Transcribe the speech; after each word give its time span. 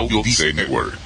Audio 0.00 0.22
Network. 0.54 0.98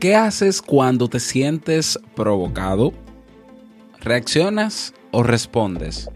¿Qué 0.00 0.14
haces 0.14 0.62
cuando 0.62 1.08
te 1.08 1.20
sientes 1.20 1.98
provocado? 2.14 2.94
¿Reaccionas 4.00 4.94
o 5.10 5.22
respondes? 5.22 6.08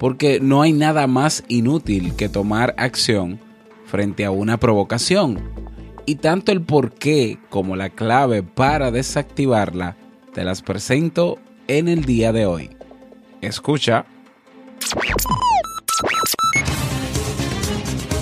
Porque 0.00 0.40
no 0.40 0.62
hay 0.62 0.72
nada 0.72 1.06
más 1.06 1.44
inútil 1.46 2.16
que 2.16 2.28
tomar 2.28 2.74
acción 2.76 3.38
frente 3.86 4.24
a 4.24 4.32
una 4.32 4.58
provocación. 4.58 5.38
Y 6.06 6.16
tanto 6.16 6.50
el 6.50 6.60
por 6.60 6.92
qué 6.94 7.38
como 7.50 7.76
la 7.76 7.90
clave 7.90 8.42
para 8.42 8.90
desactivarla 8.90 9.96
te 10.32 10.42
las 10.42 10.60
presento 10.60 11.38
en 11.68 11.86
el 11.86 12.04
día 12.04 12.32
de 12.32 12.46
hoy. 12.46 12.76
Escucha. 13.40 14.06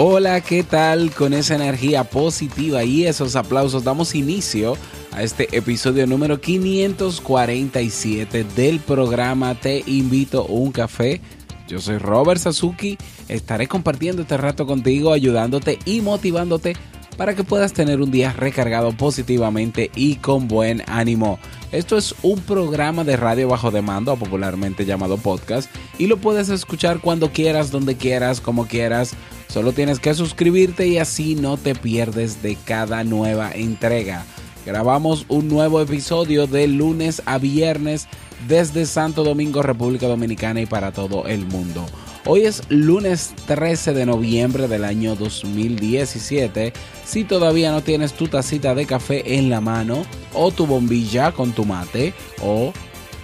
Hola, 0.00 0.42
¿qué 0.42 0.62
tal? 0.62 1.10
Con 1.10 1.34
esa 1.34 1.56
energía 1.56 2.04
positiva 2.04 2.84
y 2.84 3.06
esos 3.06 3.34
aplausos 3.34 3.82
damos 3.82 4.14
inicio 4.14 4.76
a 5.10 5.24
este 5.24 5.48
episodio 5.56 6.06
número 6.06 6.40
547 6.40 8.44
del 8.44 8.78
programa 8.78 9.56
Te 9.56 9.82
invito 9.88 10.42
a 10.42 10.52
un 10.52 10.70
café. 10.70 11.20
Yo 11.66 11.80
soy 11.80 11.98
Robert 11.98 12.40
Sasuki, 12.40 12.96
estaré 13.26 13.66
compartiendo 13.66 14.22
este 14.22 14.36
rato 14.36 14.68
contigo, 14.68 15.12
ayudándote 15.12 15.80
y 15.84 16.00
motivándote 16.00 16.76
para 17.18 17.34
que 17.34 17.44
puedas 17.44 17.74
tener 17.74 18.00
un 18.00 18.10
día 18.10 18.32
recargado 18.32 18.92
positivamente 18.92 19.90
y 19.94 20.14
con 20.16 20.48
buen 20.48 20.82
ánimo. 20.86 21.38
Esto 21.70 21.98
es 21.98 22.14
un 22.22 22.40
programa 22.40 23.04
de 23.04 23.18
radio 23.18 23.48
bajo 23.48 23.70
demanda, 23.70 24.16
popularmente 24.16 24.86
llamado 24.86 25.18
podcast, 25.18 25.70
y 25.98 26.06
lo 26.06 26.16
puedes 26.16 26.48
escuchar 26.48 27.00
cuando 27.00 27.30
quieras, 27.30 27.70
donde 27.70 27.98
quieras, 27.98 28.40
como 28.40 28.66
quieras 28.66 29.14
Solo 29.48 29.72
tienes 29.72 29.98
que 29.98 30.12
suscribirte 30.12 30.86
y 30.88 30.98
así 30.98 31.34
no 31.34 31.56
te 31.56 31.74
pierdes 31.74 32.42
de 32.42 32.56
cada 32.56 33.02
nueva 33.02 33.50
entrega. 33.50 34.24
Grabamos 34.66 35.24
un 35.28 35.48
nuevo 35.48 35.80
episodio 35.80 36.46
de 36.46 36.68
lunes 36.68 37.22
a 37.24 37.38
viernes 37.38 38.06
desde 38.46 38.84
Santo 38.84 39.24
Domingo, 39.24 39.62
República 39.62 40.06
Dominicana 40.06 40.60
y 40.60 40.66
para 40.66 40.92
todo 40.92 41.26
el 41.26 41.46
mundo. 41.46 41.86
Hoy 42.30 42.44
es 42.44 42.60
lunes 42.68 43.32
13 43.46 43.94
de 43.94 44.04
noviembre 44.04 44.68
del 44.68 44.84
año 44.84 45.14
2017. 45.14 46.74
Si 47.06 47.24
todavía 47.24 47.72
no 47.72 47.80
tienes 47.80 48.12
tu 48.12 48.28
tacita 48.28 48.74
de 48.74 48.84
café 48.84 49.36
en 49.38 49.48
la 49.48 49.62
mano, 49.62 50.02
o 50.34 50.50
tu 50.50 50.66
bombilla 50.66 51.32
con 51.32 51.52
tu 51.52 51.64
mate, 51.64 52.12
o 52.42 52.74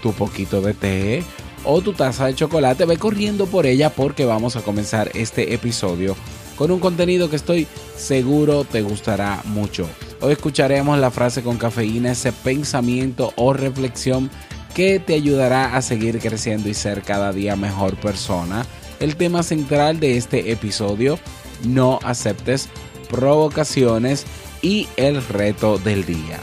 tu 0.02 0.14
poquito 0.14 0.62
de 0.62 0.72
té, 0.72 1.22
o 1.64 1.82
tu 1.82 1.92
taza 1.92 2.24
de 2.24 2.34
chocolate, 2.34 2.86
ve 2.86 2.96
corriendo 2.96 3.44
por 3.44 3.66
ella 3.66 3.90
porque 3.90 4.24
vamos 4.24 4.56
a 4.56 4.62
comenzar 4.62 5.10
este 5.12 5.52
episodio 5.52 6.16
con 6.56 6.70
un 6.70 6.80
contenido 6.80 7.28
que 7.28 7.36
estoy 7.36 7.66
seguro 7.96 8.64
te 8.64 8.80
gustará 8.80 9.42
mucho. 9.44 9.86
Hoy 10.22 10.32
escucharemos 10.32 10.98
la 10.98 11.10
frase 11.10 11.42
con 11.42 11.58
cafeína, 11.58 12.12
ese 12.12 12.32
pensamiento 12.32 13.34
o 13.36 13.52
reflexión 13.52 14.30
que 14.74 14.98
te 14.98 15.12
ayudará 15.12 15.76
a 15.76 15.82
seguir 15.82 16.20
creciendo 16.20 16.70
y 16.70 16.74
ser 16.74 17.02
cada 17.02 17.32
día 17.32 17.54
mejor 17.54 17.96
persona. 17.96 18.64
El 19.04 19.16
tema 19.16 19.42
central 19.42 20.00
de 20.00 20.16
este 20.16 20.50
episodio, 20.50 21.18
no 21.62 21.98
aceptes 22.04 22.70
provocaciones 23.10 24.24
y 24.62 24.88
el 24.96 25.22
reto 25.26 25.76
del 25.76 26.06
día. 26.06 26.40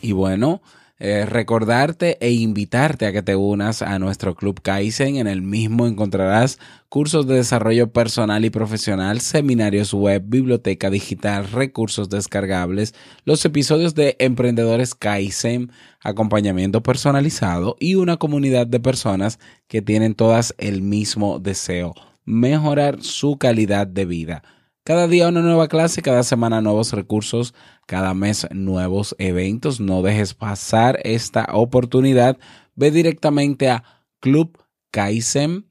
Y 0.00 0.12
bueno, 0.12 0.60
eh, 0.98 1.26
recordarte 1.26 2.16
e 2.20 2.30
invitarte 2.32 3.04
a 3.04 3.12
que 3.12 3.22
te 3.22 3.36
unas 3.36 3.82
a 3.82 3.98
nuestro 3.98 4.34
club 4.34 4.62
Kaizen. 4.62 5.16
En 5.16 5.26
el 5.26 5.42
mismo 5.42 5.86
encontrarás 5.86 6.58
cursos 6.88 7.26
de 7.26 7.36
desarrollo 7.36 7.92
personal 7.92 8.44
y 8.46 8.50
profesional, 8.50 9.20
seminarios 9.20 9.92
web, 9.92 10.22
biblioteca 10.26 10.88
digital, 10.88 11.50
recursos 11.50 12.08
descargables, 12.08 12.94
los 13.24 13.44
episodios 13.44 13.94
de 13.94 14.16
Emprendedores 14.18 14.94
Kaizen, 14.94 15.70
acompañamiento 16.00 16.82
personalizado 16.82 17.76
y 17.78 17.96
una 17.96 18.16
comunidad 18.16 18.66
de 18.66 18.80
personas 18.80 19.38
que 19.68 19.82
tienen 19.82 20.14
todas 20.14 20.54
el 20.56 20.80
mismo 20.80 21.40
deseo, 21.40 21.94
mejorar 22.24 23.02
su 23.02 23.36
calidad 23.36 23.86
de 23.86 24.06
vida. 24.06 24.42
Cada 24.86 25.08
día 25.08 25.26
una 25.26 25.40
nueva 25.42 25.66
clase, 25.66 26.00
cada 26.00 26.22
semana 26.22 26.60
nuevos 26.60 26.92
recursos, 26.92 27.54
cada 27.86 28.14
mes 28.14 28.46
nuevos 28.52 29.16
eventos. 29.18 29.80
No 29.80 30.00
dejes 30.00 30.32
pasar 30.32 31.00
esta 31.02 31.44
oportunidad. 31.52 32.38
Ve 32.76 32.92
directamente 32.92 33.68
a 33.68 33.82
clubkaisen.org. 34.20 35.64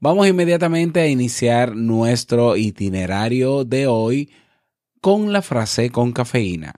Vamos 0.00 0.28
inmediatamente 0.28 1.00
a 1.00 1.06
iniciar 1.06 1.74
nuestro 1.74 2.58
itinerario 2.58 3.64
de 3.64 3.86
hoy 3.86 4.30
con 5.00 5.32
la 5.32 5.40
frase 5.40 5.88
con 5.88 6.12
cafeína. 6.12 6.74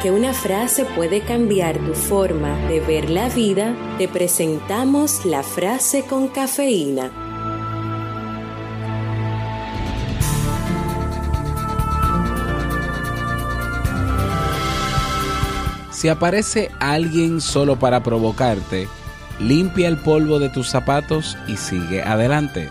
Porque 0.00 0.18
una 0.18 0.32
frase 0.32 0.86
puede 0.86 1.20
cambiar 1.20 1.76
tu 1.76 1.92
forma 1.92 2.56
de 2.68 2.80
ver 2.80 3.10
la 3.10 3.28
vida, 3.28 3.76
te 3.98 4.08
presentamos 4.08 5.26
la 5.26 5.42
frase 5.42 6.04
con 6.04 6.28
cafeína. 6.28 7.10
Si 15.90 16.08
aparece 16.08 16.70
alguien 16.78 17.42
solo 17.42 17.78
para 17.78 18.02
provocarte, 18.02 18.88
limpia 19.38 19.86
el 19.86 19.98
polvo 19.98 20.38
de 20.38 20.48
tus 20.48 20.70
zapatos 20.70 21.36
y 21.46 21.58
sigue 21.58 22.00
adelante. 22.00 22.70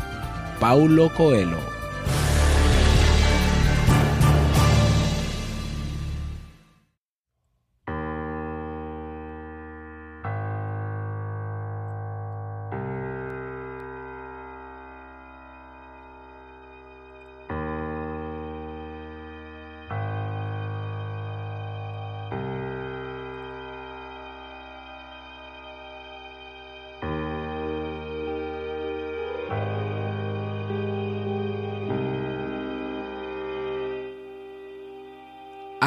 Paulo 0.60 1.14
Coelho 1.16 1.79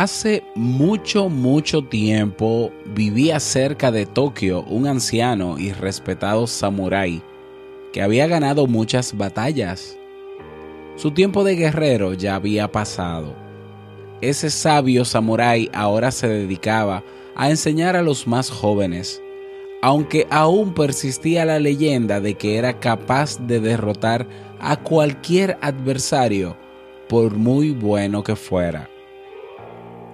Hace 0.03 0.43
mucho, 0.57 1.29
mucho 1.29 1.85
tiempo 1.85 2.73
vivía 2.87 3.39
cerca 3.39 3.93
de 3.93 4.05
Tokio 4.05 4.65
un 4.65 4.89
anciano 4.89 5.61
y 5.61 5.71
respetado 5.71 6.49
samurái 6.49 7.23
que 7.93 8.03
había 8.03 8.27
ganado 8.27 8.67
muchas 8.67 9.17
batallas. 9.17 9.97
Su 10.97 11.13
tiempo 11.13 11.45
de 11.45 11.55
guerrero 11.55 12.15
ya 12.15 12.35
había 12.35 12.73
pasado. 12.73 13.37
Ese 14.21 14.51
sabio 14.51 15.05
samurái 15.05 15.71
ahora 15.73 16.11
se 16.11 16.27
dedicaba 16.27 17.05
a 17.37 17.51
enseñar 17.51 17.95
a 17.95 18.03
los 18.03 18.27
más 18.27 18.51
jóvenes, 18.51 19.23
aunque 19.83 20.27
aún 20.31 20.75
persistía 20.75 21.45
la 21.45 21.61
leyenda 21.61 22.21
de 22.21 22.35
que 22.35 22.57
era 22.57 22.81
capaz 22.81 23.39
de 23.47 23.61
derrotar 23.61 24.27
a 24.59 24.75
cualquier 24.79 25.59
adversario, 25.61 26.57
por 27.09 27.37
muy 27.37 27.71
bueno 27.71 28.25
que 28.25 28.35
fuera. 28.35 28.92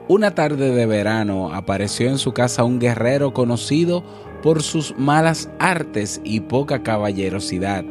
Una 0.09 0.35
tarde 0.35 0.71
de 0.75 0.87
verano 0.87 1.53
apareció 1.55 2.09
en 2.09 2.17
su 2.17 2.33
casa 2.33 2.65
un 2.65 2.79
guerrero 2.79 3.35
conocido 3.35 4.03
por 4.43 4.63
sus 4.63 4.97
malas 4.97 5.51
artes 5.59 6.23
y 6.25 6.41
poca 6.41 6.83
caballerosidad. 6.83 7.85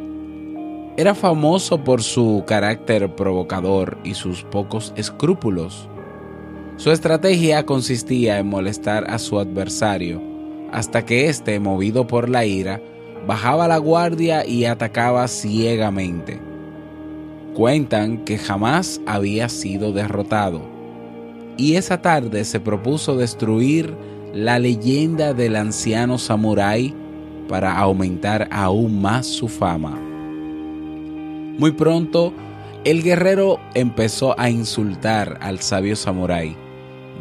Era 0.98 1.14
famoso 1.14 1.84
por 1.84 2.02
su 2.02 2.44
carácter 2.48 3.14
provocador 3.16 4.00
y 4.04 4.16
sus 4.16 4.42
pocos 4.42 4.94
escrúpulos. 4.96 5.88
Su 6.78 6.90
estrategia 6.92 7.68
consistía 7.68 8.40
en 8.40 8.48
molestar 8.48 9.12
a 9.12 9.20
su 9.20 9.38
adversario, 9.38 10.20
hasta 10.72 11.06
que 11.06 11.30
éste, 11.30 11.60
movido 11.60 12.08
por 12.08 12.30
la 12.30 12.46
ira, 12.46 12.82
bajaba 13.28 13.68
la 13.68 13.78
guardia 13.78 14.44
y 14.44 14.66
atacaba 14.66 15.28
ciegamente. 15.28 16.40
Cuentan 17.54 18.26
que 18.26 18.40
jamás 18.40 19.02
había 19.06 19.50
sido 19.50 19.92
derrotado, 19.92 20.77
y 21.58 21.76
esa 21.76 22.02
tarde 22.02 22.46
se 22.46 22.60
propuso 22.60 23.16
destruir 23.18 23.96
la 24.34 24.60
leyenda 24.60 25.34
del 25.34 25.56
anciano 25.56 26.18
samurái 26.18 26.94
para 27.48 27.78
aumentar 27.78 28.48
aún 28.52 29.02
más 29.02 29.26
su 29.26 29.48
fama. 29.48 30.00
Muy 31.58 31.72
pronto, 31.72 32.34
el 32.84 33.04
guerrero 33.04 33.60
empezó 33.74 34.40
a 34.40 34.50
insultar 34.50 35.38
al 35.42 35.60
sabio 35.60 35.96
samurái 35.96 36.68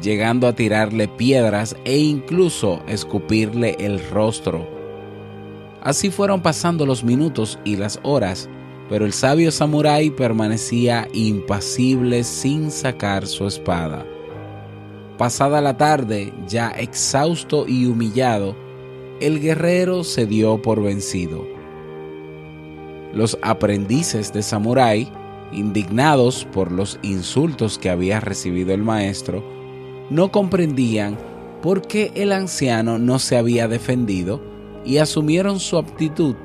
llegando 0.02 0.46
a 0.46 0.54
tirarle 0.54 1.08
piedras 1.08 1.76
e 1.84 1.98
incluso 1.98 2.82
escupirle 2.86 3.76
el 3.78 4.00
rostro. 4.10 4.68
Así 5.82 6.10
fueron 6.10 6.42
pasando 6.42 6.84
los 6.84 7.04
minutos 7.04 7.58
y 7.64 7.76
las 7.76 8.00
horas, 8.02 8.48
pero 8.88 9.04
el 9.04 9.12
sabio 9.12 9.50
samurái 9.50 10.10
permanecía 10.10 11.08
impasible 11.12 12.24
sin 12.24 12.70
sacar 12.70 13.26
su 13.26 13.46
espada. 13.46 14.04
Pasada 15.18 15.62
la 15.62 15.76
tarde, 15.76 16.32
ya 16.46 16.68
exhausto 16.70 17.66
y 17.66 17.86
humillado, 17.86 18.54
el 19.20 19.40
guerrero 19.40 20.04
se 20.04 20.26
dio 20.26 20.60
por 20.60 20.82
vencido. 20.82 21.46
Los 23.14 23.38
aprendices 23.40 24.32
de 24.34 24.42
samurái, 24.42 25.10
indignados 25.52 26.46
por 26.52 26.70
los 26.70 26.98
insultos 27.00 27.78
que 27.78 27.88
había 27.88 28.20
recibido 28.20 28.74
el 28.74 28.82
maestro, 28.82 29.42
no 30.10 30.30
comprendían 30.30 31.16
por 31.62 31.80
qué 31.80 32.12
el 32.14 32.32
anciano 32.32 32.98
no 32.98 33.18
se 33.18 33.38
había 33.38 33.68
defendido 33.68 34.42
y 34.84 34.98
asumieron 34.98 35.60
su 35.60 35.78
aptitud 35.78 36.36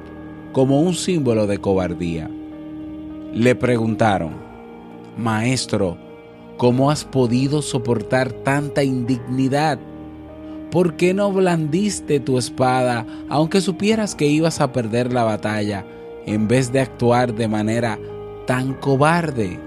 como 0.53 0.81
un 0.81 0.93
símbolo 0.93 1.45
de 1.45 1.57
cobardía. 1.57 2.29
Le 3.33 3.53
preguntaron, 3.55 4.31
Maestro, 5.17 5.97
¿cómo 6.61 6.91
has 6.91 7.05
podido 7.05 7.63
soportar 7.63 8.31
tanta 8.31 8.83
indignidad? 8.83 9.79
¿Por 10.69 10.95
qué 10.95 11.11
no 11.11 11.31
blandiste 11.31 12.19
tu 12.19 12.37
espada 12.37 13.07
aunque 13.29 13.61
supieras 13.61 14.13
que 14.13 14.27
ibas 14.27 14.61
a 14.61 14.71
perder 14.71 15.11
la 15.11 15.23
batalla 15.23 15.83
en 16.27 16.47
vez 16.47 16.71
de 16.71 16.81
actuar 16.81 17.33
de 17.33 17.47
manera 17.47 17.97
tan 18.45 18.75
cobarde? 18.75 19.59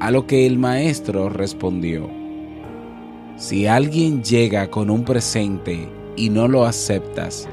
A 0.00 0.10
lo 0.10 0.26
que 0.26 0.48
el 0.48 0.58
maestro 0.58 1.28
respondió, 1.28 2.10
si 3.36 3.68
alguien 3.68 4.24
llega 4.24 4.72
con 4.72 4.90
un 4.90 5.04
presente 5.04 5.88
y 6.16 6.28
no 6.28 6.48
lo 6.48 6.64
aceptas, 6.64 7.48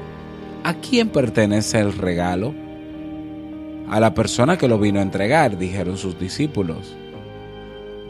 ¿a 0.64 0.74
quién 0.74 1.10
pertenece 1.10 1.78
el 1.78 1.92
regalo? 1.92 2.52
A 3.88 4.00
la 4.00 4.14
persona 4.14 4.58
que 4.58 4.66
lo 4.66 4.80
vino 4.80 4.98
a 4.98 5.04
entregar, 5.04 5.58
dijeron 5.58 5.96
sus 5.96 6.18
discípulos. 6.18 6.96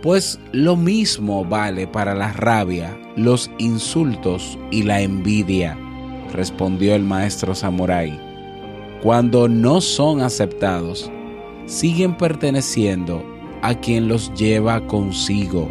Pues 0.07 0.39
lo 0.53 0.77
mismo 0.77 1.45
vale 1.45 1.89
para 1.89 2.15
la 2.15 2.33
rabia, 2.33 2.97
los 3.17 3.51
insultos 3.59 4.57
y 4.71 4.85
la 4.85 5.01
envidia, 5.01 5.77
respondió 6.33 6.95
el 6.95 7.03
maestro 7.03 7.57
Samurai. 7.57 8.17
Cuando 9.03 9.49
no 9.49 9.81
son 9.81 10.21
aceptados, 10.21 11.11
siguen 11.67 12.17
perteneciendo 12.17 13.21
a 13.63 13.75
quien 13.75 14.07
los 14.07 14.33
lleva 14.35 14.87
consigo. 14.87 15.69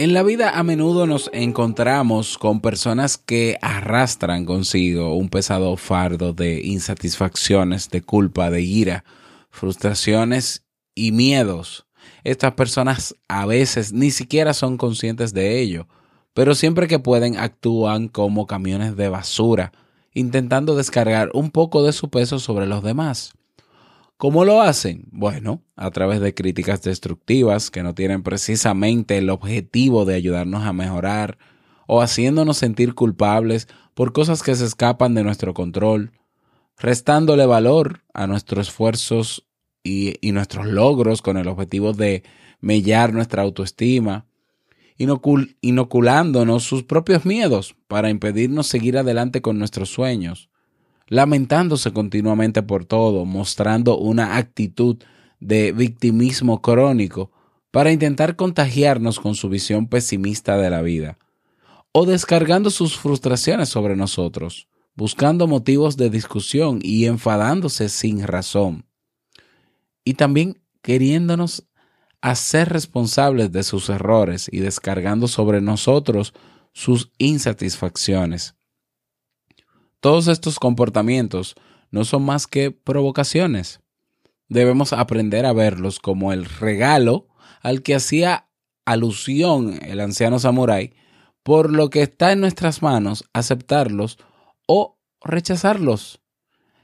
En 0.00 0.14
la 0.14 0.22
vida 0.22 0.58
a 0.58 0.62
menudo 0.62 1.06
nos 1.06 1.28
encontramos 1.34 2.38
con 2.38 2.62
personas 2.62 3.18
que 3.18 3.58
arrastran 3.60 4.46
consigo 4.46 5.14
un 5.14 5.28
pesado 5.28 5.76
fardo 5.76 6.32
de 6.32 6.62
insatisfacciones, 6.64 7.90
de 7.90 8.00
culpa, 8.00 8.50
de 8.50 8.62
ira, 8.62 9.04
frustraciones 9.50 10.64
y 10.94 11.12
miedos. 11.12 11.84
Estas 12.24 12.54
personas 12.54 13.14
a 13.28 13.44
veces 13.44 13.92
ni 13.92 14.10
siquiera 14.10 14.54
son 14.54 14.78
conscientes 14.78 15.34
de 15.34 15.60
ello, 15.60 15.86
pero 16.32 16.54
siempre 16.54 16.88
que 16.88 16.98
pueden 16.98 17.36
actúan 17.36 18.08
como 18.08 18.46
camiones 18.46 18.96
de 18.96 19.10
basura, 19.10 19.70
intentando 20.14 20.76
descargar 20.76 21.28
un 21.34 21.50
poco 21.50 21.82
de 21.82 21.92
su 21.92 22.08
peso 22.08 22.38
sobre 22.38 22.66
los 22.66 22.82
demás. 22.82 23.34
¿Cómo 24.20 24.44
lo 24.44 24.60
hacen? 24.60 25.08
Bueno, 25.12 25.62
a 25.76 25.90
través 25.90 26.20
de 26.20 26.34
críticas 26.34 26.82
destructivas 26.82 27.70
que 27.70 27.82
no 27.82 27.94
tienen 27.94 28.22
precisamente 28.22 29.16
el 29.16 29.30
objetivo 29.30 30.04
de 30.04 30.14
ayudarnos 30.14 30.64
a 30.64 30.74
mejorar 30.74 31.38
o 31.86 32.02
haciéndonos 32.02 32.58
sentir 32.58 32.94
culpables 32.94 33.66
por 33.94 34.12
cosas 34.12 34.42
que 34.42 34.54
se 34.54 34.66
escapan 34.66 35.14
de 35.14 35.24
nuestro 35.24 35.54
control, 35.54 36.12
restándole 36.76 37.46
valor 37.46 38.02
a 38.12 38.26
nuestros 38.26 38.68
esfuerzos 38.68 39.48
y, 39.82 40.18
nuestros 40.32 40.66
logros 40.66 41.22
con 41.22 41.38
el 41.38 41.48
objetivo 41.48 41.94
de 41.94 42.22
mellar 42.60 43.14
nuestra 43.14 43.40
autoestima, 43.40 44.26
inoculándonos 44.98 46.62
sus 46.62 46.82
propios 46.82 47.24
miedos 47.24 47.74
para 47.88 48.10
impedirnos 48.10 48.66
seguir 48.66 48.98
adelante 48.98 49.40
con 49.40 49.58
nuestros 49.58 49.88
sueños 49.88 50.49
lamentándose 51.10 51.92
continuamente 51.92 52.62
por 52.62 52.86
todo, 52.86 53.26
mostrando 53.26 53.98
una 53.98 54.36
actitud 54.36 54.96
de 55.40 55.72
victimismo 55.72 56.62
crónico 56.62 57.32
para 57.72 57.90
intentar 57.90 58.36
contagiarnos 58.36 59.18
con 59.18 59.34
su 59.34 59.48
visión 59.48 59.88
pesimista 59.88 60.56
de 60.56 60.70
la 60.70 60.82
vida, 60.82 61.18
o 61.92 62.06
descargando 62.06 62.70
sus 62.70 62.96
frustraciones 62.96 63.68
sobre 63.68 63.96
nosotros, 63.96 64.68
buscando 64.94 65.48
motivos 65.48 65.96
de 65.96 66.10
discusión 66.10 66.78
y 66.80 67.06
enfadándose 67.06 67.88
sin 67.88 68.22
razón, 68.22 68.86
y 70.04 70.14
también 70.14 70.62
queriéndonos 70.80 71.66
hacer 72.20 72.68
responsables 72.68 73.50
de 73.50 73.64
sus 73.64 73.88
errores 73.88 74.48
y 74.50 74.60
descargando 74.60 75.26
sobre 75.26 75.60
nosotros 75.60 76.34
sus 76.72 77.10
insatisfacciones. 77.18 78.54
Todos 80.00 80.28
estos 80.28 80.58
comportamientos 80.58 81.54
no 81.90 82.04
son 82.04 82.24
más 82.24 82.46
que 82.46 82.70
provocaciones. 82.70 83.80
Debemos 84.48 84.92
aprender 84.92 85.46
a 85.46 85.52
verlos 85.52 86.00
como 86.00 86.32
el 86.32 86.44
regalo 86.46 87.28
al 87.62 87.82
que 87.82 87.94
hacía 87.94 88.48
alusión 88.86 89.78
el 89.82 90.00
anciano 90.00 90.38
samurái, 90.38 90.94
por 91.42 91.70
lo 91.70 91.90
que 91.90 92.02
está 92.02 92.32
en 92.32 92.40
nuestras 92.40 92.82
manos 92.82 93.24
aceptarlos 93.32 94.18
o 94.66 94.98
rechazarlos. 95.22 96.20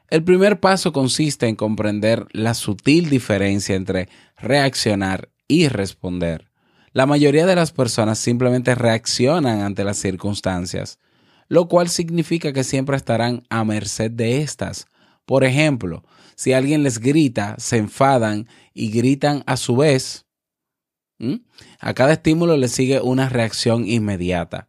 El 0.09 0.23
primer 0.23 0.61
paso 0.61 0.93
consiste 0.93 1.49
en 1.49 1.57
comprender 1.57 2.27
la 2.33 2.55
sutil 2.55 3.11
diferencia 3.11 3.75
entre 3.75 4.09
reaccionar 4.37 5.31
y 5.49 5.69
responder. 5.69 6.51
La 6.93 7.07
mayoría 7.07 7.47
de 7.47 7.57
las 7.57 7.73
personas 7.73 8.19
simplemente 8.19 8.75
reaccionan 8.75 9.63
ante 9.63 9.85
las 9.85 9.97
circunstancias, 9.97 10.99
lo 11.49 11.69
cual 11.69 11.89
significa 11.89 12.53
que 12.53 12.65
siempre 12.65 12.97
estarán 12.97 13.45
a 13.49 13.65
merced 13.65 14.11
de 14.11 14.43
estas. 14.43 14.87
Por 15.25 15.45
ejemplo, 15.45 16.05
si 16.35 16.53
alguien 16.53 16.83
les 16.83 16.99
grita, 16.99 17.57
se 17.59 17.79
enfadan 17.79 18.47
y 18.75 18.91
gritan 18.91 19.43
a 19.47 19.57
su 19.57 19.77
vez, 19.77 20.27
a 21.81 21.95
cada 21.95 22.13
estímulo 22.13 22.57
le 22.57 22.69
sigue 22.69 23.01
una 23.01 23.29
reacción 23.29 23.89
inmediata. 23.89 24.69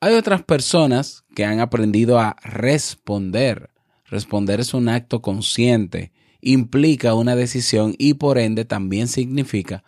Hay 0.00 0.14
otras 0.14 0.42
personas 0.42 1.24
que 1.34 1.44
han 1.44 1.60
aprendido 1.60 2.18
a 2.18 2.36
responder. 2.42 3.70
Responder 4.04 4.60
es 4.60 4.74
un 4.74 4.88
acto 4.88 5.22
consciente, 5.22 6.12
implica 6.40 7.14
una 7.14 7.36
decisión 7.36 7.94
y 7.98 8.14
por 8.14 8.38
ende 8.38 8.64
también 8.64 9.08
significa 9.08 9.82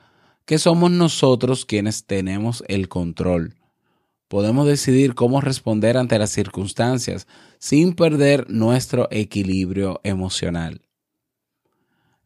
que 0.47 0.59
somos 0.59 0.91
nosotros 0.91 1.67
quienes 1.67 2.07
tenemos 2.07 2.63
el 2.69 2.89
control. 2.89 3.56
Podemos 4.29 4.67
decidir 4.67 5.15
cómo 5.15 5.41
responder 5.41 5.97
ante 5.97 6.19
las 6.19 6.31
circunstancias 6.31 7.29
sin 7.59 7.95
perder 7.95 8.51
nuestro 8.51 9.07
equilibrio 9.11 10.01
emocional. 10.03 10.83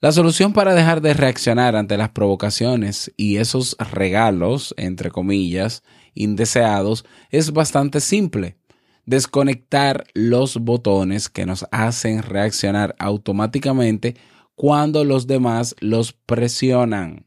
La 0.01 0.13
solución 0.13 0.55
para 0.55 0.75
dejar 0.75 1.03
de 1.03 1.13
reaccionar 1.13 1.77
ante 1.77 1.99
las 1.99 2.09
provocaciones 2.09 3.13
y 3.19 3.37
esos 3.37 3.77
regalos, 3.79 4.75
entre 4.79 5.11
comillas, 5.11 5.83
indeseados, 6.15 7.05
es 7.29 7.53
bastante 7.53 8.01
simple. 8.01 8.57
Desconectar 9.05 10.05
los 10.15 10.57
botones 10.57 11.29
que 11.29 11.45
nos 11.45 11.67
hacen 11.71 12.23
reaccionar 12.23 12.97
automáticamente 12.99 14.17
cuando 14.55 15.05
los 15.05 15.27
demás 15.27 15.77
los 15.81 16.15
presionan. 16.15 17.27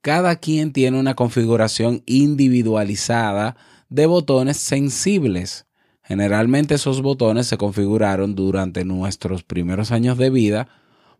Cada 0.00 0.34
quien 0.36 0.72
tiene 0.72 0.98
una 0.98 1.14
configuración 1.14 2.02
individualizada 2.06 3.56
de 3.88 4.06
botones 4.06 4.56
sensibles. 4.56 5.66
Generalmente 6.02 6.74
esos 6.74 7.02
botones 7.02 7.46
se 7.46 7.56
configuraron 7.56 8.34
durante 8.34 8.84
nuestros 8.84 9.42
primeros 9.42 9.90
años 9.90 10.18
de 10.18 10.30
vida, 10.30 10.68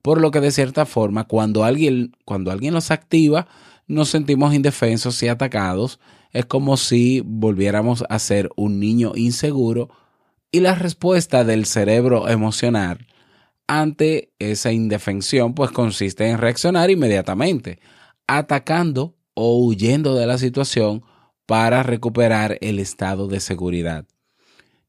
por 0.03 0.21
lo 0.21 0.31
que 0.31 0.41
de 0.41 0.51
cierta 0.51 0.85
forma 0.85 1.25
cuando 1.25 1.65
alguien, 1.65 2.13
cuando 2.25 2.51
alguien 2.51 2.75
los 2.75 2.91
activa, 2.91 3.47
nos 3.87 4.11
sentimos 4.11 4.55
indefensos 4.55 5.23
y 5.23 5.29
atacados. 5.29 6.01
Es 6.33 6.47
como 6.47 6.77
si 6.77 7.23
volviéramos 7.25 8.05
a 8.09 8.19
ser 8.19 8.51
un 8.57 8.81
niño 8.81 9.13
inseguro 9.15 9.89
y 10.51 10.61
la 10.61 10.75
respuesta 10.75 11.45
del 11.45 11.65
cerebro 11.67 12.29
emocional 12.29 13.07
ante 13.67 14.33
esa 14.39 14.73
indefensión 14.73 15.55
pues 15.55 15.71
consiste 15.71 16.29
en 16.29 16.39
reaccionar 16.39 16.91
inmediatamente, 16.91 17.79
atacando 18.27 19.15
o 19.35 19.59
huyendo 19.65 20.15
de 20.15 20.27
la 20.27 20.39
situación 20.39 21.03
para 21.47 21.83
recuperar 21.83 22.59
el 22.61 22.79
estado 22.79 23.29
de 23.29 23.41
seguridad. 23.41 24.07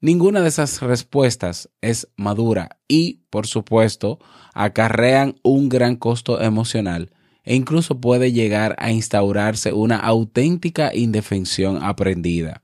Ninguna 0.01 0.41
de 0.41 0.49
esas 0.49 0.81
respuestas 0.81 1.69
es 1.81 2.07
madura 2.15 2.77
y, 2.87 3.21
por 3.29 3.47
supuesto, 3.47 4.19
acarrean 4.53 5.35
un 5.41 5.69
gran 5.69 5.95
costo 5.95 6.41
emocional 6.41 7.11
e 7.43 7.55
incluso 7.55 7.99
puede 7.99 8.31
llegar 8.31 8.75
a 8.79 8.91
instaurarse 8.91 9.73
una 9.73 9.97
auténtica 9.97 10.93
indefensión 10.93 11.81
aprendida. 11.81 12.61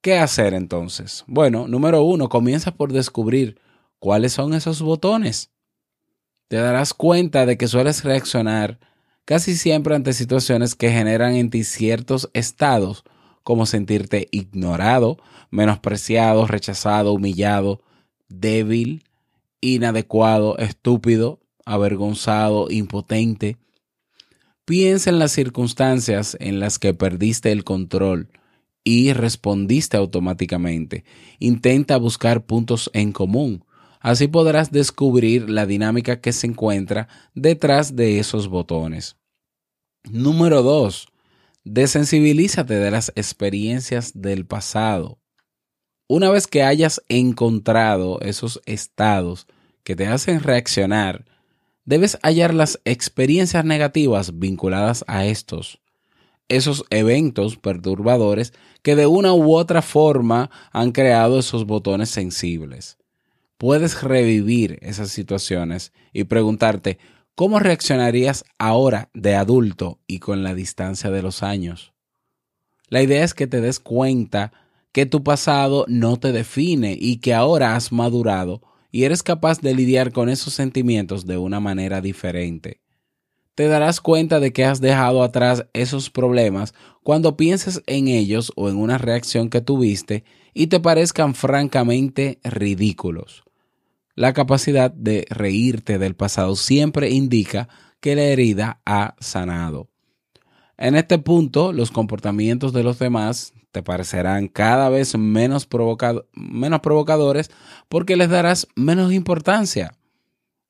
¿Qué 0.00 0.18
hacer 0.18 0.54
entonces? 0.54 1.24
Bueno, 1.26 1.66
número 1.66 2.02
uno, 2.02 2.28
comienza 2.28 2.72
por 2.72 2.92
descubrir 2.92 3.58
cuáles 3.98 4.32
son 4.32 4.54
esos 4.54 4.82
botones. 4.82 5.50
Te 6.48 6.56
darás 6.56 6.94
cuenta 6.94 7.46
de 7.46 7.56
que 7.56 7.68
sueles 7.68 8.04
reaccionar 8.04 8.78
casi 9.24 9.56
siempre 9.56 9.94
ante 9.94 10.12
situaciones 10.12 10.74
que 10.74 10.90
generan 10.90 11.34
en 11.34 11.50
ti 11.50 11.64
ciertos 11.64 12.30
estados, 12.34 13.04
como 13.42 13.66
sentirte 13.66 14.28
ignorado, 14.30 15.18
menospreciado, 15.50 16.46
rechazado, 16.46 17.12
humillado, 17.12 17.82
débil, 18.28 19.04
inadecuado, 19.60 20.56
estúpido, 20.58 21.40
avergonzado, 21.64 22.70
impotente. 22.70 23.58
Piensa 24.64 25.10
en 25.10 25.18
las 25.18 25.32
circunstancias 25.32 26.36
en 26.40 26.58
las 26.58 26.78
que 26.78 26.94
perdiste 26.94 27.52
el 27.52 27.64
control 27.64 28.30
y 28.82 29.12
respondiste 29.12 29.96
automáticamente. 29.96 31.04
Intenta 31.38 31.96
buscar 31.96 32.44
puntos 32.44 32.90
en 32.92 33.12
común. 33.12 33.64
Así 34.04 34.28
podrás 34.28 34.70
descubrir 34.70 35.48
la 35.48 35.64
dinámica 35.64 36.20
que 36.20 36.34
se 36.34 36.46
encuentra 36.46 37.08
detrás 37.34 37.96
de 37.96 38.18
esos 38.18 38.48
botones. 38.48 39.16
Número 40.02 40.62
2. 40.62 41.06
Desensibilízate 41.64 42.74
de 42.74 42.90
las 42.90 43.12
experiencias 43.16 44.12
del 44.14 44.44
pasado. 44.44 45.20
Una 46.06 46.28
vez 46.28 46.46
que 46.46 46.62
hayas 46.62 47.02
encontrado 47.08 48.20
esos 48.20 48.60
estados 48.66 49.46
que 49.84 49.96
te 49.96 50.06
hacen 50.06 50.42
reaccionar, 50.42 51.24
debes 51.86 52.18
hallar 52.22 52.52
las 52.52 52.82
experiencias 52.84 53.64
negativas 53.64 54.38
vinculadas 54.38 55.02
a 55.08 55.24
estos, 55.24 55.80
esos 56.48 56.84
eventos 56.90 57.56
perturbadores 57.56 58.52
que 58.82 58.96
de 58.96 59.06
una 59.06 59.32
u 59.32 59.54
otra 59.54 59.80
forma 59.80 60.50
han 60.72 60.92
creado 60.92 61.38
esos 61.38 61.64
botones 61.64 62.10
sensibles 62.10 62.98
puedes 63.58 64.02
revivir 64.02 64.78
esas 64.82 65.10
situaciones 65.10 65.92
y 66.12 66.24
preguntarte, 66.24 66.98
¿cómo 67.34 67.58
reaccionarías 67.58 68.44
ahora 68.58 69.10
de 69.14 69.34
adulto 69.34 70.00
y 70.06 70.18
con 70.18 70.42
la 70.42 70.54
distancia 70.54 71.10
de 71.10 71.22
los 71.22 71.42
años? 71.42 71.92
La 72.88 73.02
idea 73.02 73.24
es 73.24 73.34
que 73.34 73.46
te 73.46 73.60
des 73.60 73.80
cuenta 73.80 74.52
que 74.92 75.06
tu 75.06 75.24
pasado 75.24 75.84
no 75.88 76.18
te 76.18 76.32
define 76.32 76.96
y 76.98 77.16
que 77.16 77.34
ahora 77.34 77.74
has 77.74 77.90
madurado 77.90 78.62
y 78.92 79.04
eres 79.04 79.24
capaz 79.24 79.60
de 79.60 79.74
lidiar 79.74 80.12
con 80.12 80.28
esos 80.28 80.54
sentimientos 80.54 81.26
de 81.26 81.36
una 81.36 81.58
manera 81.58 82.00
diferente. 82.00 82.80
Te 83.56 83.66
darás 83.68 84.00
cuenta 84.00 84.40
de 84.40 84.52
que 84.52 84.64
has 84.64 84.80
dejado 84.80 85.22
atrás 85.22 85.66
esos 85.72 86.10
problemas 86.10 86.74
cuando 87.02 87.36
pienses 87.36 87.82
en 87.86 88.08
ellos 88.08 88.52
o 88.56 88.68
en 88.68 88.76
una 88.76 88.98
reacción 88.98 89.48
que 89.48 89.60
tuviste 89.60 90.24
y 90.54 90.68
te 90.68 90.80
parezcan 90.80 91.34
francamente 91.34 92.38
ridículos. 92.44 93.43
La 94.16 94.32
capacidad 94.32 94.92
de 94.92 95.26
reírte 95.28 95.98
del 95.98 96.14
pasado 96.14 96.54
siempre 96.54 97.10
indica 97.10 97.68
que 98.00 98.14
la 98.14 98.22
herida 98.22 98.80
ha 98.86 99.16
sanado. 99.18 99.88
En 100.76 100.94
este 100.94 101.18
punto, 101.18 101.72
los 101.72 101.90
comportamientos 101.90 102.72
de 102.72 102.84
los 102.84 103.00
demás 103.00 103.54
te 103.72 103.82
parecerán 103.82 104.46
cada 104.46 104.88
vez 104.88 105.16
menos, 105.18 105.68
menos 106.32 106.80
provocadores 106.80 107.50
porque 107.88 108.16
les 108.16 108.28
darás 108.28 108.68
menos 108.76 109.12
importancia. 109.12 109.96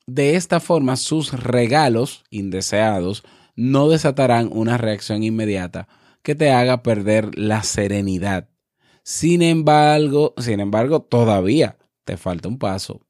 De 0.07 0.37
esta 0.37 0.59
forma, 0.59 0.97
sus 0.97 1.33
regalos 1.33 2.25
indeseados 2.31 3.25
no 3.57 3.91
desatarán 3.91 4.49
una 4.53 4.79
reacción 4.79 5.23
inmediata 5.23 5.87
que 6.23 6.35
te 6.35 6.51
haga 6.51 6.83
perder 6.83 7.39
la 7.39 7.63
serenidad. 7.63 8.49
Sin 9.03 9.43
embargo, 9.43 10.33
sin 10.39 10.61
embargo, 10.61 11.03
todavía 11.03 11.77
te 12.05 12.17
falta 12.17 12.49
un 12.49 12.59
paso 12.59 13.03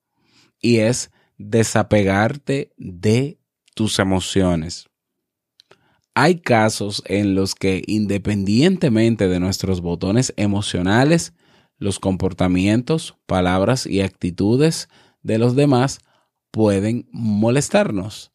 y 0.64 0.78
es 0.78 1.10
desapegarte 1.36 2.72
de 2.78 3.38
tus 3.74 3.98
emociones. 3.98 4.88
Hay 6.14 6.40
casos 6.40 7.02
en 7.04 7.34
los 7.34 7.54
que 7.54 7.82
independientemente 7.86 9.28
de 9.28 9.40
nuestros 9.40 9.82
botones 9.82 10.32
emocionales, 10.38 11.34
los 11.76 11.98
comportamientos, 11.98 13.14
palabras 13.26 13.86
y 13.86 14.00
actitudes 14.00 14.88
de 15.22 15.36
los 15.36 15.54
demás 15.54 15.98
pueden 16.50 17.08
molestarnos. 17.12 18.30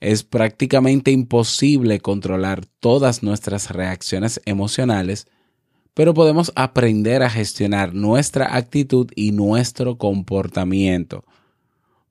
Es 0.00 0.22
prácticamente 0.22 1.10
imposible 1.10 2.00
controlar 2.00 2.64
todas 2.80 3.22
nuestras 3.22 3.70
reacciones 3.70 4.40
emocionales, 4.46 5.26
pero 5.92 6.14
podemos 6.14 6.50
aprender 6.56 7.22
a 7.22 7.28
gestionar 7.28 7.92
nuestra 7.94 8.56
actitud 8.56 9.10
y 9.14 9.32
nuestro 9.32 9.98
comportamiento 9.98 11.26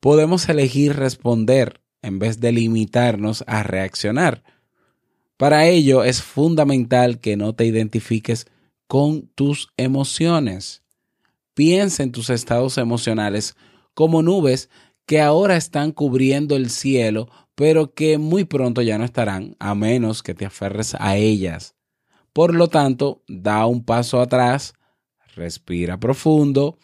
podemos 0.04 0.50
elegir 0.50 0.98
responder 0.98 1.80
en 2.02 2.20
vez 2.20 2.42
de 2.42 2.52
limitarnos 2.52 3.46
a 3.48 3.64
reaccionar. 3.64 4.44
Para 5.38 5.66
ello 5.68 6.04
es 6.04 6.22
fundamental 6.22 7.22
que 7.22 7.38
no 7.38 7.56
te 7.56 7.64
identifiques 7.64 8.48
con 8.88 9.28
tus 9.28 9.70
emociones. 9.78 10.84
Piensa 11.54 12.04
en 12.04 12.12
tus 12.12 12.30
estados 12.30 12.78
emocionales 12.78 13.56
como 13.94 14.22
nubes 14.22 14.70
que 15.06 15.22
ahora 15.22 15.56
están 15.56 15.94
cubriendo 15.94 16.58
el 16.58 16.70
cielo, 16.70 17.30
pero 17.56 17.94
que 17.94 18.18
muy 18.18 18.44
pronto 18.44 18.82
ya 18.82 18.98
no 18.98 19.06
estarán, 19.06 19.56
a 19.58 19.74
menos 19.74 20.22
que 20.22 20.34
te 20.34 20.46
aferres 20.46 20.98
a 21.00 21.16
ellas. 21.16 21.76
Por 22.34 22.54
lo 22.54 22.68
tanto, 22.68 23.24
da 23.30 23.66
un 23.68 23.86
paso 23.86 24.20
atrás, 24.20 24.74
respira 25.34 25.98
profundo, 25.98 26.78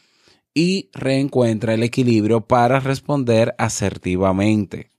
y 0.54 0.90
reencuentra 0.94 1.74
el 1.74 1.84
equilibrio 1.84 2.42
para 2.42 2.80
responder 2.80 3.56
asertivamente. 3.58 4.92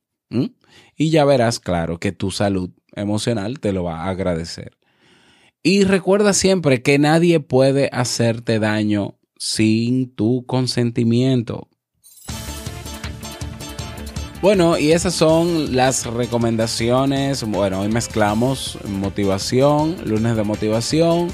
Y 0.96 1.10
ya 1.10 1.24
verás, 1.24 1.58
claro, 1.58 1.98
que 1.98 2.12
tu 2.12 2.30
salud 2.30 2.70
emocional 2.94 3.60
te 3.60 3.72
lo 3.72 3.84
va 3.84 4.04
a 4.04 4.10
agradecer. 4.10 4.76
Y 5.62 5.84
recuerda 5.84 6.32
siempre 6.32 6.82
que 6.82 6.98
nadie 6.98 7.40
puede 7.40 7.90
hacerte 7.92 8.58
daño 8.58 9.18
sin 9.36 10.14
tu 10.14 10.46
consentimiento. 10.46 11.68
Bueno, 14.42 14.78
y 14.78 14.92
esas 14.92 15.14
son 15.14 15.76
las 15.76 16.06
recomendaciones. 16.06 17.44
Bueno, 17.44 17.80
hoy 17.80 17.88
mezclamos 17.88 18.78
motivación, 18.86 19.96
lunes 20.06 20.34
de 20.34 20.44
motivación, 20.44 21.28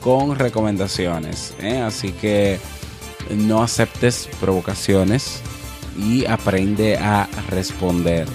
con 0.00 0.38
recomendaciones. 0.38 1.54
¿eh? 1.60 1.76
Así 1.78 2.12
que 2.12 2.58
no 3.30 3.62
aceptes 3.62 4.28
provocaciones 4.40 5.40
y 5.98 6.26
aprende 6.26 6.96
a 6.98 7.28
responder. 7.48 8.28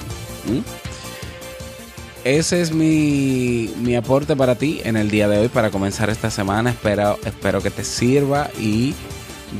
ese 2.24 2.62
es 2.62 2.72
mi, 2.72 3.74
mi, 3.82 3.96
aporte 3.96 4.36
para 4.36 4.56
ti 4.56 4.82
en 4.84 4.98
el 4.98 5.10
día 5.10 5.28
de 5.28 5.40
hoy 5.40 5.48
para 5.48 5.70
comenzar 5.70 6.10
esta 6.10 6.30
semana. 6.30 6.72
Espero, 6.72 7.20
espero 7.26 7.62
que 7.62 7.70
te 7.70 7.84
sirva 7.84 8.50
y 8.60 8.94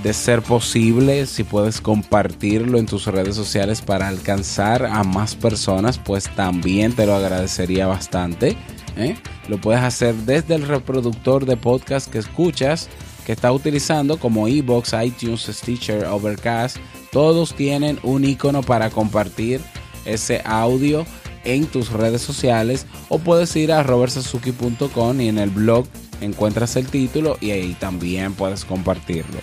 de 0.04 0.14
ser 0.14 0.42
posible, 0.42 1.26
si 1.26 1.44
puedes 1.44 1.82
compartirlo 1.82 2.78
en 2.78 2.86
tus 2.86 3.06
redes 3.06 3.36
sociales 3.36 3.82
para 3.82 4.08
alcanzar 4.08 4.86
a 4.86 5.04
más 5.04 5.36
personas, 5.36 5.98
pues 5.98 6.30
también 6.36 6.94
te 6.94 7.06
lo 7.06 7.16
agradecería 7.16 7.88
bastante. 7.88 8.56
¿eh? 8.96 9.18
Lo 9.48 9.60
puedes 9.60 9.82
hacer 9.82 10.16
desde 10.16 10.56
el 10.56 10.68
reproductor 10.68 11.46
de 11.46 11.58
podcast 11.58 12.10
que 12.10 12.20
escuchas, 12.20 12.90
que 13.26 13.32
está 13.34 13.52
utilizando 13.52 14.18
como 14.20 14.48
Ebox, 14.48 14.94
iTunes, 15.04 15.42
Stitcher, 15.42 16.06
Overcast. 16.06 16.78
Todos 17.12 17.54
tienen 17.56 18.00
un 18.04 18.24
icono 18.24 18.62
para 18.62 18.90
compartir 18.90 19.62
ese 20.06 20.42
audio 20.46 21.06
en 21.44 21.66
tus 21.66 21.92
redes 21.92 22.22
sociales 22.22 22.86
o 23.10 23.20
puedes 23.20 23.56
ir 23.56 23.72
a 23.72 23.84
robertsazuki.com 23.84 25.22
y 25.22 25.28
en 25.28 25.38
el 25.38 25.50
blog 25.50 25.86
encuentras 26.22 26.76
el 26.76 26.88
título 26.88 27.38
y 27.42 27.52
ahí 27.52 27.76
también 27.80 28.34
puedes 28.34 28.66
compartirlo. 28.66 29.40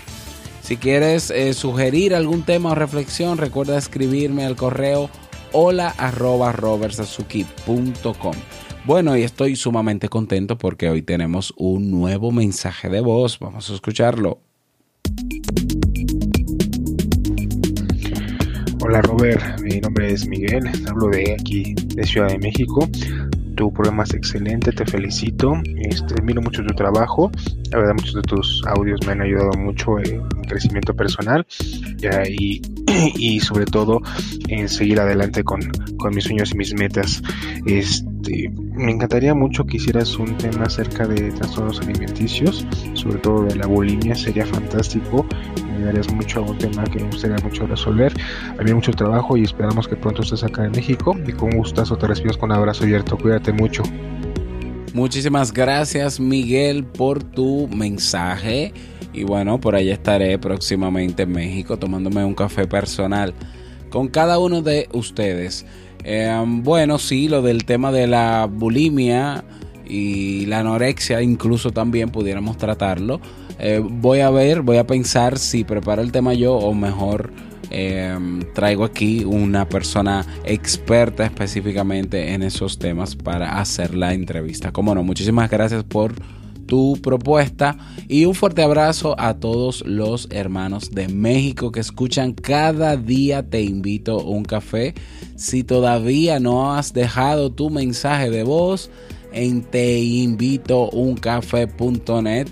Si 0.63 0.77
quieres 0.77 1.31
eh, 1.31 1.55
sugerir 1.55 2.15
algún 2.15 2.43
tema 2.43 2.73
o 2.73 2.75
reflexión, 2.75 3.39
recuerda 3.39 3.79
escribirme 3.79 4.45
al 4.45 4.57
correo 4.57 5.11
hola 5.53 5.95
Bueno, 8.89 9.19
y 9.19 9.23
estoy 9.23 9.55
sumamente 9.55 10.09
contento 10.09 10.57
porque 10.57 10.89
hoy 10.89 11.03
tenemos 11.03 11.53
un 11.59 11.91
nuevo 11.91 12.33
mensaje 12.33 12.89
de 12.89 13.03
voz. 13.03 13.39
Vamos 13.39 13.69
a 13.69 13.75
escucharlo. 13.75 14.41
Hola 18.81 19.03
Robert, 19.03 19.61
mi 19.61 19.79
nombre 19.81 20.11
es 20.11 20.27
Miguel, 20.27 20.63
hablo 20.89 21.09
de 21.09 21.37
aquí, 21.39 21.75
de 21.75 22.03
Ciudad 22.05 22.29
de 22.29 22.39
México 22.39 22.89
tu 23.59 23.73
programa 23.73 24.05
es 24.05 24.15
excelente, 24.15 24.71
te 24.71 24.87
felicito. 24.87 25.61
Este, 25.79 26.15
admiro 26.15 26.41
mucho 26.41 26.63
tu 26.63 26.75
trabajo. 26.75 27.31
La 27.73 27.79
verdad, 27.79 27.95
muchos 27.95 28.15
de 28.15 28.23
tus 28.23 28.63
audios 28.69 29.05
me 29.05 29.13
han 29.13 29.21
ayudado 29.21 29.51
mucho 29.59 29.99
en 29.99 30.23
mi 30.29 30.47
crecimiento 30.47 30.95
personal 30.95 31.45
y, 32.29 32.63
y, 33.17 33.41
sobre 33.41 33.65
todo 33.67 34.01
en 34.47 34.69
seguir 34.69 35.01
adelante 35.01 35.43
con, 35.43 35.61
con 35.99 36.15
mis 36.15 36.25
sueños 36.25 36.53
y 36.53 36.57
mis 36.57 36.73
metas. 36.73 37.21
Este, 37.67 38.08
me 38.27 38.93
encantaría 38.93 39.35
mucho 39.35 39.65
que 39.65 39.77
hicieras 39.77 40.17
un 40.19 40.37
tema 40.37 40.65
acerca 40.65 41.07
de 41.07 41.31
trastornos 41.33 41.81
alimenticios, 41.81 42.67
sobre 42.95 43.19
todo 43.19 43.45
de 43.45 43.57
la 43.57 43.67
bulimia, 43.67 44.15
sería 44.15 44.47
fantástico 44.47 45.27
me 45.79 45.85
darías 45.85 46.13
mucho 46.13 46.41
a 46.41 46.43
un 46.43 46.59
tema 46.59 46.85
que 46.85 46.99
me 46.99 47.07
gustaría 47.07 47.37
mucho 47.43 47.67
resolver. 47.67 48.13
Había 48.59 48.75
mucho 48.75 48.93
trabajo 48.93 49.37
y 49.37 49.45
esperamos 49.45 49.87
que 49.87 49.97
pronto 49.97 50.23
estés 50.23 50.43
acá 50.43 50.65
en 50.65 50.73
México. 50.73 51.17
Y 51.27 51.33
con 51.33 51.51
gustazo 51.51 51.97
te 51.97 52.07
recibimos 52.07 52.37
con 52.37 52.51
un 52.51 52.57
abrazo 52.57 52.85
abierto. 52.85 53.17
Cuídate 53.17 53.53
mucho. 53.53 53.83
Muchísimas 54.93 55.53
gracias 55.53 56.19
Miguel 56.19 56.85
por 56.85 57.23
tu 57.23 57.69
mensaje. 57.69 58.73
Y 59.13 59.25
bueno, 59.25 59.61
por 59.61 59.75
allá 59.75 59.93
estaré 59.95 60.39
próximamente 60.39 61.23
en 61.23 61.33
México 61.33 61.79
tomándome 61.79 62.25
un 62.25 62.35
café 62.35 62.67
personal 62.67 63.35
con 63.91 64.09
cada 64.09 64.39
uno 64.39 64.61
de 64.63 64.89
ustedes. 64.93 65.65
Em, 66.05 66.63
bueno, 66.63 66.99
sí, 66.99 67.29
lo 67.29 67.43
del 67.43 67.65
tema 67.65 67.93
de 67.93 68.07
la 68.07 68.49
bulimia 68.51 69.45
y 69.87 70.47
la 70.47 70.61
anorexia 70.61 71.23
incluso 71.23 71.71
también 71.71 72.11
pudiéramos 72.11 72.57
tratarlo. 72.57 73.21
Eh, 73.59 73.83
voy 73.83 74.21
a 74.21 74.31
ver, 74.31 74.63
voy 74.63 74.77
a 74.77 74.87
pensar 74.87 75.39
si 75.39 75.65
preparo 75.65 76.03
el 76.03 76.13
tema 76.13 76.35
yo 76.35 76.55
o 76.55 76.75
mejor 76.75 77.33
em, 77.71 78.41
traigo 78.55 78.85
aquí 78.85 79.25
una 79.25 79.69
persona 79.69 80.25
experta 80.45 81.25
específicamente 81.25 82.33
en 82.33 82.43
esos 82.43 82.79
temas 82.79 83.17
para 83.17 83.59
hacer 83.61 83.95
la 83.95 84.15
entrevista. 84.15 84.73
Como 84.73 84.95
no, 84.95 85.03
muchísimas 85.03 85.51
gracias 85.51 85.83
por 85.83 86.15
tu 86.69 86.97
propuesta 87.03 87.77
y 88.07 88.27
un 88.27 88.37
fuerte 88.37 88.63
abrazo 88.63 89.17
a 89.19 89.41
todos 89.41 89.85
los 89.85 90.29
hermanos 90.31 90.93
de 90.93 91.09
México 91.09 91.73
que 91.73 91.81
escuchan 91.81 92.33
cada 92.33 92.97
día 92.97 93.51
te 93.51 93.63
invito 93.63 94.21
a 94.21 94.23
un 94.23 94.45
café. 94.45 94.95
Si 95.35 95.65
todavía 95.65 96.39
no 96.39 96.73
has 96.73 96.93
dejado 96.93 97.51
tu 97.51 97.71
mensaje 97.71 98.31
de 98.31 98.45
voz 98.45 98.89
en 99.33 99.63
teinvitouncafé.net 99.63 102.47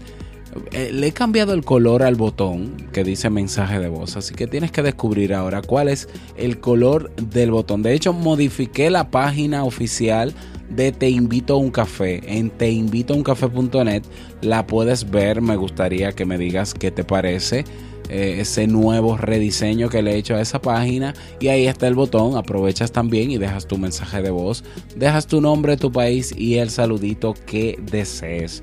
eh, 0.72 0.90
le 0.92 1.08
he 1.08 1.12
cambiado 1.12 1.52
el 1.52 1.64
color 1.64 2.02
al 2.02 2.14
botón 2.14 2.76
que 2.92 3.04
dice 3.04 3.30
mensaje 3.30 3.78
de 3.78 3.88
voz, 3.88 4.16
así 4.16 4.34
que 4.34 4.46
tienes 4.46 4.72
que 4.72 4.82
descubrir 4.82 5.34
ahora 5.34 5.60
cuál 5.60 5.88
es 5.88 6.08
el 6.36 6.60
color 6.60 7.14
del 7.16 7.50
botón. 7.50 7.82
De 7.82 7.92
hecho, 7.92 8.12
modifiqué 8.12 8.90
la 8.90 9.10
página 9.10 9.64
oficial 9.64 10.34
de 10.68 10.92
Te 10.92 11.10
invito 11.10 11.54
a 11.54 11.56
un 11.56 11.70
café 11.70 12.20
en 12.26 12.50
teinvitouncafé.net. 12.50 14.02
La 14.42 14.66
puedes 14.66 15.10
ver, 15.10 15.40
me 15.40 15.56
gustaría 15.56 16.12
que 16.12 16.24
me 16.24 16.38
digas 16.38 16.74
qué 16.74 16.90
te 16.90 17.04
parece. 17.04 17.64
Eh, 18.08 18.36
ese 18.40 18.68
nuevo 18.68 19.16
rediseño 19.16 19.88
que 19.88 20.00
le 20.00 20.12
he 20.12 20.16
hecho 20.16 20.36
a 20.36 20.40
esa 20.40 20.60
página 20.60 21.12
y 21.40 21.48
ahí 21.48 21.66
está 21.66 21.88
el 21.88 21.96
botón 21.96 22.36
aprovechas 22.36 22.92
también 22.92 23.32
y 23.32 23.36
dejas 23.36 23.66
tu 23.66 23.78
mensaje 23.78 24.22
de 24.22 24.30
voz 24.30 24.62
dejas 24.94 25.26
tu 25.26 25.40
nombre 25.40 25.76
tu 25.76 25.90
país 25.90 26.32
y 26.38 26.58
el 26.58 26.70
saludito 26.70 27.34
que 27.46 27.76
desees 27.82 28.62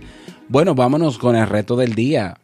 bueno, 0.50 0.76
vámonos 0.76 1.18
con 1.18 1.36
el 1.36 1.48
reto 1.48 1.76
del 1.76 1.96
día. 1.96 2.36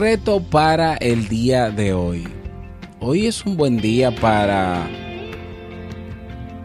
Reto 0.00 0.40
para 0.40 0.94
el 0.94 1.28
día 1.28 1.70
de 1.70 1.92
hoy. 1.92 2.26
Hoy 3.00 3.26
es 3.26 3.44
un 3.44 3.58
buen 3.58 3.76
día 3.76 4.10
para 4.10 4.88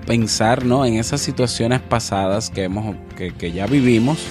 pensar 0.07 0.63
¿no? 0.63 0.85
en 0.85 0.95
esas 0.95 1.19
situaciones 1.19 1.81
pasadas 1.81 2.49
que, 2.49 2.63
hemos, 2.63 2.95
que 3.17 3.51
ya 3.51 3.67
vivimos 3.67 4.25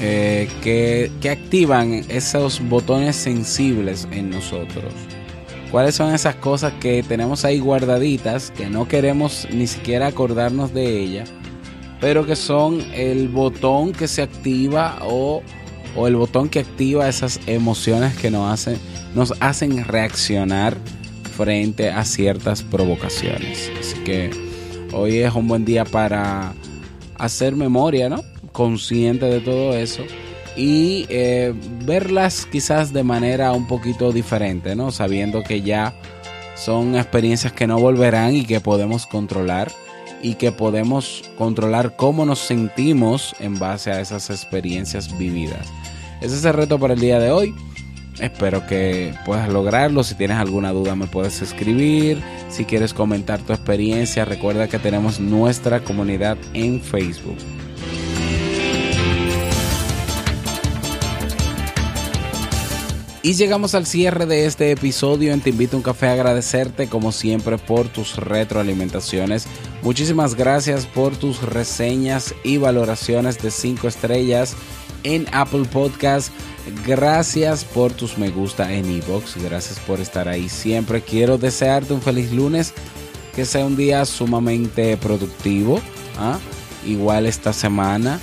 eh, 0.00 0.48
que, 0.62 1.10
que 1.20 1.30
activan 1.30 2.04
esos 2.08 2.60
botones 2.68 3.16
sensibles 3.16 4.06
en 4.12 4.30
nosotros. 4.30 4.92
¿Cuáles 5.72 5.96
son 5.96 6.14
esas 6.14 6.36
cosas 6.36 6.72
que 6.74 7.02
tenemos 7.02 7.44
ahí 7.44 7.58
guardaditas, 7.58 8.52
que 8.52 8.66
no 8.66 8.86
queremos 8.86 9.48
ni 9.50 9.66
siquiera 9.66 10.06
acordarnos 10.06 10.72
de 10.72 11.00
ellas, 11.00 11.32
pero 12.00 12.24
que 12.24 12.36
son 12.36 12.82
el 12.94 13.28
botón 13.28 13.90
que 13.92 14.06
se 14.06 14.22
activa 14.22 14.98
o, 15.02 15.42
o 15.96 16.06
el 16.06 16.16
botón 16.16 16.48
que 16.48 16.60
activa 16.60 17.08
esas 17.08 17.40
emociones 17.46 18.16
que 18.16 18.30
nos 18.30 18.52
hacen, 18.52 18.78
nos 19.14 19.34
hacen 19.40 19.84
reaccionar 19.84 20.76
frente 21.36 21.90
a 21.90 22.04
ciertas 22.04 22.62
provocaciones? 22.62 23.70
Así 23.78 23.98
que 24.04 24.30
hoy 24.92 25.18
es 25.18 25.34
un 25.34 25.48
buen 25.48 25.64
día 25.64 25.84
para 25.84 26.54
hacer 27.16 27.56
memoria, 27.56 28.08
¿no? 28.08 28.22
consciente 28.52 29.26
de 29.26 29.40
todo 29.40 29.74
eso 29.74 30.02
y 30.54 31.06
eh, 31.08 31.54
verlas 31.84 32.46
quizás 32.46 32.92
de 32.92 33.02
manera 33.02 33.52
un 33.52 33.66
poquito 33.66 34.12
diferente, 34.12 34.76
¿no? 34.76 34.92
Sabiendo 34.92 35.42
que 35.42 35.62
ya 35.62 35.94
son 36.54 36.94
experiencias 36.94 37.52
que 37.54 37.66
no 37.66 37.78
volverán 37.78 38.36
y 38.36 38.44
que 38.44 38.60
podemos 38.60 39.06
controlar 39.06 39.72
y 40.22 40.36
que 40.36 40.52
podemos 40.52 41.24
controlar 41.36 41.96
cómo 41.96 42.24
nos 42.24 42.38
sentimos 42.38 43.34
en 43.40 43.58
base 43.58 43.90
a 43.90 44.00
esas 44.00 44.30
experiencias 44.30 45.18
vividas. 45.18 45.66
Ese 46.20 46.36
es 46.36 46.44
el 46.44 46.54
reto 46.54 46.78
para 46.78 46.94
el 46.94 47.00
día 47.00 47.18
de 47.18 47.30
hoy. 47.30 47.54
Espero 48.20 48.66
que 48.66 49.14
puedas 49.26 49.48
lograrlo. 49.48 50.04
Si 50.04 50.14
tienes 50.14 50.36
alguna 50.36 50.70
duda 50.70 50.94
me 50.94 51.08
puedes 51.08 51.42
escribir. 51.42 52.22
Si 52.48 52.64
quieres 52.64 52.94
comentar 52.94 53.40
tu 53.40 53.52
experiencia, 53.52 54.24
recuerda 54.24 54.68
que 54.68 54.78
tenemos 54.78 55.18
nuestra 55.18 55.80
comunidad 55.80 56.38
en 56.54 56.80
Facebook. 56.80 57.38
Y 63.24 63.34
llegamos 63.34 63.76
al 63.76 63.86
cierre 63.86 64.26
de 64.26 64.46
este 64.46 64.72
episodio 64.72 65.32
en 65.32 65.40
Te 65.40 65.50
invito 65.50 65.76
a 65.76 65.78
un 65.78 65.84
café 65.84 66.08
a 66.08 66.12
agradecerte 66.14 66.88
como 66.88 67.12
siempre 67.12 67.56
por 67.56 67.88
tus 67.88 68.16
retroalimentaciones. 68.16 69.46
Muchísimas 69.82 70.36
gracias 70.36 70.86
por 70.86 71.16
tus 71.16 71.42
reseñas 71.42 72.34
y 72.44 72.56
valoraciones 72.56 73.42
de 73.42 73.50
5 73.50 73.88
estrellas 73.88 74.54
en 75.02 75.26
Apple 75.32 75.64
Podcast. 75.64 76.32
Gracias 76.86 77.64
por 77.64 77.92
tus 77.92 78.16
me 78.16 78.30
gusta 78.30 78.72
en 78.72 78.88
Evox. 78.88 79.42
Gracias 79.42 79.80
por 79.80 80.00
estar 80.00 80.28
ahí 80.28 80.48
siempre. 80.48 81.02
Quiero 81.02 81.36
desearte 81.36 81.92
un 81.92 82.00
feliz 82.00 82.30
lunes. 82.32 82.72
Que 83.34 83.44
sea 83.44 83.64
un 83.64 83.76
día 83.76 84.04
sumamente 84.04 84.96
productivo. 84.98 85.80
¿ah? 86.18 86.38
Igual 86.86 87.26
esta 87.26 87.52
semana 87.52 88.20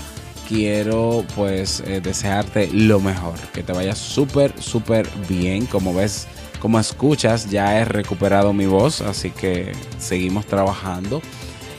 quiero 0.47 1.25
pues 1.35 1.83
eh, 1.85 1.99
desearte 2.01 2.69
lo 2.71 2.99
mejor, 2.99 3.37
que 3.53 3.63
te 3.63 3.73
vaya 3.73 3.95
súper, 3.95 4.53
súper 4.61 5.09
bien. 5.27 5.65
Como 5.65 5.93
ves, 5.93 6.27
como 6.59 6.79
escuchas, 6.79 7.49
ya 7.49 7.79
he 7.79 7.85
recuperado 7.85 8.53
mi 8.53 8.65
voz, 8.65 9.01
así 9.01 9.31
que 9.31 9.71
seguimos 9.99 10.45
trabajando. 10.45 11.21